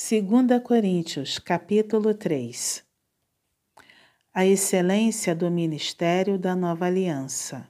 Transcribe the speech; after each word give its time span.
2 0.00 0.62
Coríntios, 0.62 1.40
capítulo 1.40 2.14
3 2.14 2.84
A 4.32 4.46
excelência 4.46 5.34
do 5.34 5.50
ministério 5.50 6.38
da 6.38 6.54
nova 6.54 6.86
aliança. 6.86 7.68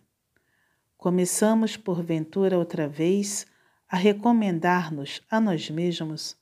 Começamos, 0.98 1.78
porventura, 1.78 2.58
outra 2.58 2.86
vez 2.86 3.46
a 3.88 3.96
recomendar-nos 3.96 5.22
a 5.30 5.40
nós 5.40 5.70
mesmos? 5.70 6.36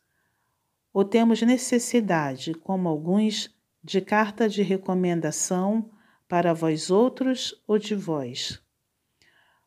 Ou 0.93 1.05
temos 1.05 1.41
necessidade, 1.43 2.53
como 2.53 2.89
alguns, 2.89 3.49
de 3.81 4.01
carta 4.01 4.49
de 4.49 4.63
recomendação 4.63 5.89
para 6.27 6.53
vós 6.53 6.91
outros 6.91 7.63
ou 7.65 7.79
de 7.79 7.95
vós? 7.95 8.61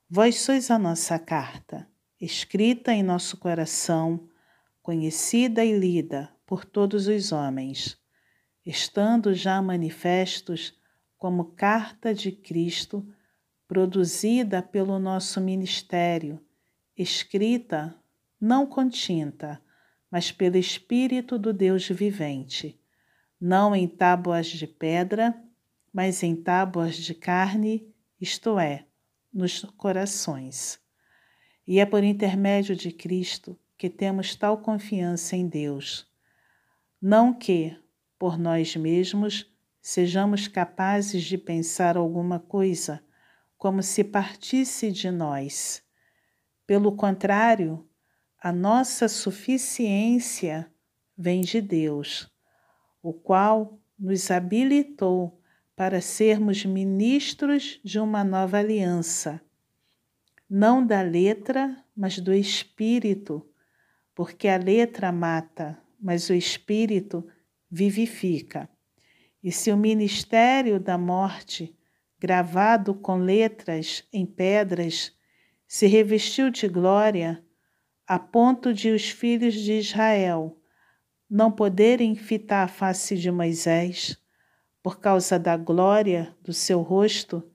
Vós 0.09 0.41
sois 0.41 0.69
a 0.69 0.77
nossa 0.77 1.17
carta, 1.17 1.87
escrita 2.19 2.91
em 2.91 3.01
nosso 3.01 3.37
coração 3.37 4.27
conhecida 4.81 5.63
e 5.63 5.77
lida 5.77 6.33
por 6.45 6.65
todos 6.65 7.07
os 7.07 7.31
homens, 7.31 7.97
estando 8.65 9.33
já 9.33 9.61
manifestos 9.61 10.77
como 11.17 11.51
carta 11.51 12.13
de 12.13 12.31
Cristo, 12.31 13.07
produzida 13.67 14.61
pelo 14.63 14.97
nosso 14.97 15.39
ministério, 15.39 16.39
escrita 16.97 17.95
não 18.41 18.65
com 18.65 18.89
tinta, 18.89 19.61
mas 20.09 20.31
pelo 20.31 20.57
Espírito 20.57 21.37
do 21.37 21.53
Deus 21.53 21.87
vivente, 21.87 22.79
não 23.39 23.75
em 23.75 23.87
tábuas 23.87 24.47
de 24.47 24.65
pedra, 24.65 25.39
mas 25.93 26.23
em 26.23 26.35
tábuas 26.35 26.95
de 26.95 27.13
carne, 27.13 27.93
isto 28.19 28.57
é, 28.57 28.85
nos 29.31 29.61
corações. 29.77 30.79
E 31.67 31.79
é 31.79 31.85
por 31.85 32.03
intermédio 32.03 32.75
de 32.75 32.91
Cristo 32.91 33.57
que 33.79 33.89
temos 33.89 34.35
tal 34.35 34.57
confiança 34.57 35.37
em 35.37 35.47
Deus. 35.47 36.05
Não 37.01 37.33
que, 37.33 37.73
por 38.19 38.37
nós 38.37 38.75
mesmos, 38.75 39.49
sejamos 39.81 40.49
capazes 40.49 41.23
de 41.23 41.37
pensar 41.37 41.95
alguma 41.95 42.41
coisa 42.41 43.01
como 43.57 43.81
se 43.81 44.03
partisse 44.03 44.91
de 44.91 45.09
nós. 45.09 45.81
Pelo 46.67 46.91
contrário, 46.91 47.87
a 48.37 48.51
nossa 48.51 49.07
suficiência 49.07 50.69
vem 51.17 51.39
de 51.39 51.61
Deus, 51.61 52.29
o 53.01 53.13
qual 53.13 53.79
nos 53.97 54.29
habilitou 54.29 55.41
para 55.73 56.01
sermos 56.01 56.65
ministros 56.65 57.79
de 57.81 57.97
uma 57.97 58.25
nova 58.25 58.57
aliança, 58.57 59.41
não 60.49 60.85
da 60.85 61.01
letra, 61.01 61.81
mas 61.95 62.19
do 62.19 62.33
Espírito 62.33 63.49
porque 64.19 64.49
a 64.49 64.57
letra 64.57 65.13
mata, 65.13 65.81
mas 65.97 66.29
o 66.29 66.33
espírito 66.33 67.25
vivifica. 67.71 68.69
E 69.41 69.49
se 69.49 69.71
o 69.71 69.77
ministério 69.77 70.77
da 70.77 70.97
morte, 70.97 71.73
gravado 72.19 72.93
com 72.93 73.15
letras 73.15 74.03
em 74.11 74.25
pedras, 74.25 75.13
se 75.65 75.87
revestiu 75.87 76.49
de 76.49 76.67
glória, 76.67 77.41
a 78.05 78.19
ponto 78.19 78.73
de 78.73 78.91
os 78.91 79.09
filhos 79.09 79.53
de 79.53 79.79
Israel 79.79 80.59
não 81.29 81.49
poderem 81.49 82.13
fitar 82.13 82.63
a 82.63 82.67
face 82.67 83.17
de 83.17 83.31
Moisés, 83.31 84.17
por 84.83 84.99
causa 84.99 85.39
da 85.39 85.55
glória 85.55 86.35
do 86.43 86.51
seu 86.51 86.81
rosto, 86.81 87.49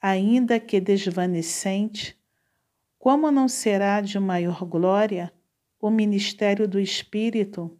ainda 0.00 0.60
que 0.60 0.80
desvanecente, 0.80 2.16
como 3.00 3.32
não 3.32 3.48
será 3.48 4.00
de 4.00 4.20
maior 4.20 4.64
glória 4.64 5.33
o 5.84 5.90
ministério 5.90 6.66
do 6.66 6.80
Espírito, 6.80 7.78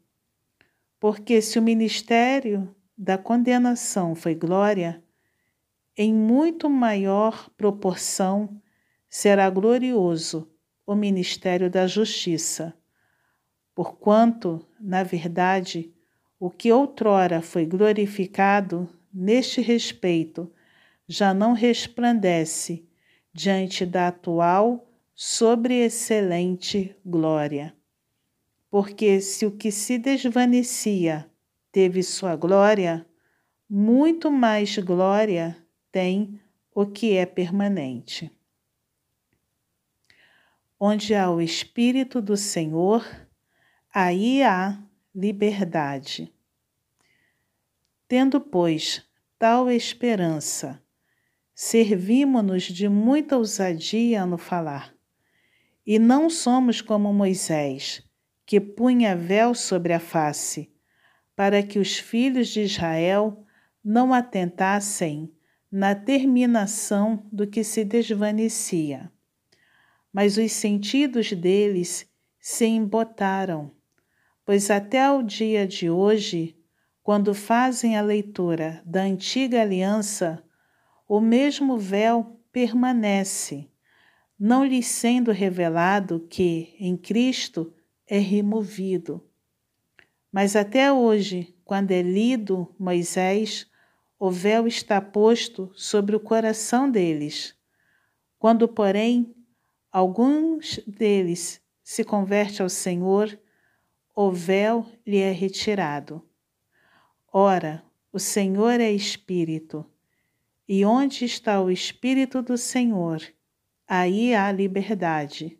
porque 1.00 1.40
se 1.40 1.58
o 1.58 1.62
ministério 1.62 2.76
da 2.98 3.16
condenação 3.16 4.14
foi 4.14 4.34
glória, 4.34 5.02
em 5.96 6.12
muito 6.12 6.68
maior 6.68 7.48
proporção 7.56 8.60
será 9.08 9.48
glorioso 9.48 10.46
o 10.86 10.94
ministério 10.94 11.70
da 11.70 11.86
justiça. 11.86 12.74
Porquanto, 13.74 14.60
na 14.78 15.02
verdade, 15.02 15.90
o 16.38 16.50
que 16.50 16.70
outrora 16.70 17.40
foi 17.40 17.64
glorificado 17.64 18.86
neste 19.10 19.62
respeito 19.62 20.52
já 21.08 21.32
não 21.32 21.54
resplandece 21.54 22.86
diante 23.32 23.86
da 23.86 24.08
atual 24.08 24.86
sobre-excelente 25.14 26.94
glória 27.02 27.74
porque 28.74 29.20
se 29.20 29.46
o 29.46 29.52
que 29.52 29.70
se 29.70 29.98
desvanecia 29.98 31.30
teve 31.70 32.02
sua 32.02 32.34
glória, 32.34 33.06
muito 33.70 34.32
mais 34.32 34.76
glória 34.78 35.56
tem 35.92 36.40
o 36.74 36.84
que 36.84 37.16
é 37.16 37.24
permanente. 37.24 38.36
Onde 40.76 41.14
há 41.14 41.30
o 41.30 41.40
Espírito 41.40 42.20
do 42.20 42.36
Senhor, 42.36 43.06
aí 43.94 44.42
há 44.42 44.82
liberdade. 45.14 46.34
Tendo, 48.08 48.40
pois, 48.40 49.06
tal 49.38 49.70
esperança, 49.70 50.82
servimo-nos 51.54 52.64
de 52.64 52.88
muita 52.88 53.36
ousadia 53.36 54.26
no 54.26 54.36
falar, 54.36 54.92
e 55.86 55.96
não 55.96 56.28
somos 56.28 56.80
como 56.80 57.14
Moisés 57.14 58.02
que 58.46 58.60
punha 58.60 59.16
véu 59.16 59.54
sobre 59.54 59.92
a 59.92 60.00
face, 60.00 60.70
para 61.34 61.62
que 61.62 61.78
os 61.78 61.98
filhos 61.98 62.48
de 62.48 62.60
Israel 62.62 63.44
não 63.82 64.12
atentassem 64.12 65.32
na 65.70 65.94
terminação 65.94 67.26
do 67.32 67.46
que 67.46 67.64
se 67.64 67.84
desvanecia. 67.84 69.10
Mas 70.12 70.36
os 70.36 70.52
sentidos 70.52 71.32
deles 71.32 72.08
se 72.38 72.66
embotaram, 72.66 73.72
pois 74.44 74.70
até 74.70 75.10
o 75.10 75.22
dia 75.22 75.66
de 75.66 75.90
hoje, 75.90 76.56
quando 77.02 77.34
fazem 77.34 77.96
a 77.96 78.02
leitura 78.02 78.82
da 78.86 79.02
antiga 79.02 79.62
aliança, 79.62 80.44
o 81.08 81.20
mesmo 81.20 81.76
véu 81.76 82.40
permanece, 82.52 83.68
não 84.38 84.64
lhes 84.64 84.86
sendo 84.86 85.32
revelado 85.32 86.26
que, 86.30 86.76
em 86.78 86.96
Cristo, 86.96 87.74
é 88.06 88.18
removido. 88.18 89.22
Mas 90.30 90.56
até 90.56 90.92
hoje, 90.92 91.54
quando 91.64 91.90
é 91.90 92.02
lido 92.02 92.74
Moisés, 92.78 93.70
o 94.18 94.30
véu 94.30 94.66
está 94.66 95.00
posto 95.00 95.70
sobre 95.74 96.16
o 96.16 96.20
coração 96.20 96.90
deles. 96.90 97.54
Quando, 98.38 98.66
porém, 98.68 99.34
alguns 99.92 100.80
deles 100.86 101.60
se 101.82 102.04
converte 102.04 102.62
ao 102.62 102.68
Senhor, 102.68 103.38
o 104.14 104.30
véu 104.30 104.86
lhe 105.06 105.18
é 105.18 105.30
retirado. 105.30 106.22
Ora, 107.32 107.84
o 108.12 108.18
Senhor 108.18 108.80
é 108.80 108.92
Espírito, 108.92 109.84
e 110.68 110.84
onde 110.84 111.24
está 111.24 111.60
o 111.60 111.70
Espírito 111.70 112.40
do 112.40 112.56
Senhor, 112.56 113.20
aí 113.86 114.34
há 114.34 114.50
liberdade. 114.52 115.58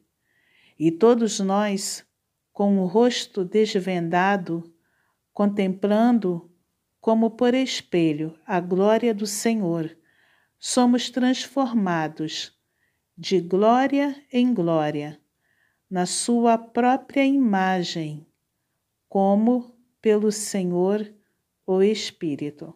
E 0.78 0.90
todos 0.90 1.40
nós, 1.40 2.06
com 2.54 2.78
o 2.78 2.86
rosto 2.86 3.44
desvendado, 3.44 4.72
contemplando 5.32 6.48
como 7.00 7.32
por 7.32 7.52
espelho 7.52 8.38
a 8.46 8.60
glória 8.60 9.12
do 9.12 9.26
Senhor, 9.26 9.94
somos 10.56 11.10
transformados 11.10 12.56
de 13.18 13.40
glória 13.40 14.16
em 14.32 14.54
glória, 14.54 15.20
na 15.90 16.06
Sua 16.06 16.56
própria 16.56 17.26
imagem, 17.26 18.24
como 19.08 19.76
pelo 20.00 20.30
Senhor 20.30 21.12
o 21.66 21.82
Espírito. 21.82 22.72